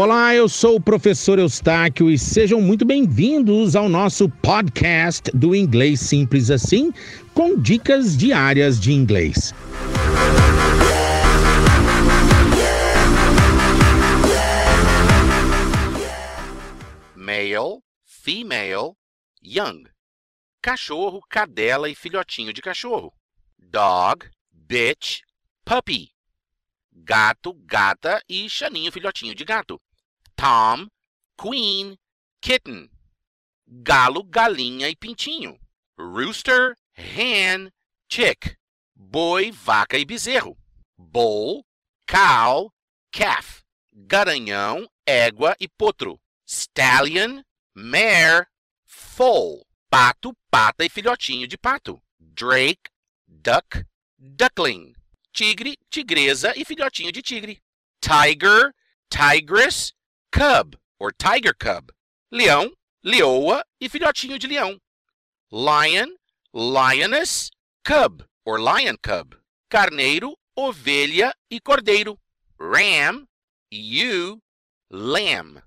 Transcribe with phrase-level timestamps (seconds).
[0.00, 5.98] Olá, eu sou o professor Eustáquio e sejam muito bem-vindos ao nosso podcast do Inglês
[5.98, 6.92] Simples Assim,
[7.34, 9.52] com dicas diárias de inglês.
[17.16, 18.92] Male, female,
[19.42, 19.82] young.
[20.62, 23.12] Cachorro, cadela e filhotinho de cachorro.
[23.58, 25.22] Dog, bitch,
[25.64, 26.12] puppy.
[26.92, 29.80] Gato, gata e chaninho, filhotinho de gato.
[30.38, 30.88] Tom,
[31.36, 31.98] queen,
[32.40, 32.88] kitten.
[33.82, 35.58] Galo, galinha e pintinho.
[35.98, 37.72] Rooster, hen,
[38.08, 38.56] chick.
[38.94, 40.56] Boi, vaca e bezerro.
[40.96, 41.64] Bull,
[42.06, 42.72] cow,
[43.10, 43.64] calf.
[43.92, 46.20] Garanhão, égua e potro.
[46.46, 47.42] Stallion,
[47.74, 48.46] mare,
[48.86, 49.66] foal.
[49.90, 52.00] Pato, pata e filhotinho de pato.
[52.20, 52.88] Drake,
[53.26, 53.84] duck,
[54.16, 54.94] duckling.
[55.32, 57.60] Tigre, tigresa e filhotinho de tigre.
[58.00, 58.72] Tiger,
[59.10, 59.92] tigress,
[60.30, 61.90] cub, or tiger cub.
[62.30, 64.80] Leão, leoa e filhotinho de leão.
[65.50, 66.14] Lion,
[66.54, 67.50] lioness,
[67.84, 69.34] cub, or lion cub.
[69.68, 72.18] Carneiro, ovelha e cordeiro.
[72.58, 73.26] Ram,
[73.70, 74.38] ewe,
[74.90, 75.62] lamb.